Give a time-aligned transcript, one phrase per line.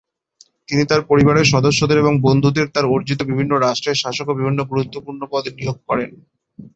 [0.67, 5.49] তিনি তার পরিবারের সদস্যদের এবং বন্ধুদের তার অর্জিত বিভিন্ন রাষ্ট্রের শাসক এবং বিভিন্ন গুরুত্বপূর্ণ পদে
[5.57, 6.09] নিয়োগ করেন।